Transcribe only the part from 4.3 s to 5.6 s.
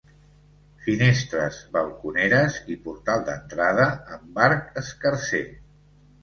arc escarser.